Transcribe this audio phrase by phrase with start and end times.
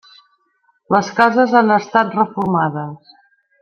[0.95, 3.19] Les cases han estat reformades.